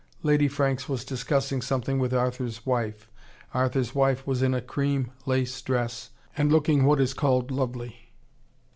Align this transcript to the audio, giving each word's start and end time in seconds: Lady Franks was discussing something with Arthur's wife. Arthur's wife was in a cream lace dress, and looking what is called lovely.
Lady 0.23 0.47
Franks 0.47 0.89
was 0.89 1.05
discussing 1.05 1.61
something 1.61 1.99
with 1.99 2.11
Arthur's 2.11 2.65
wife. 2.65 3.07
Arthur's 3.53 3.93
wife 3.93 4.25
was 4.25 4.41
in 4.41 4.55
a 4.55 4.59
cream 4.59 5.11
lace 5.27 5.61
dress, 5.61 6.09
and 6.35 6.51
looking 6.51 6.85
what 6.85 6.99
is 6.99 7.13
called 7.13 7.51
lovely. 7.51 8.09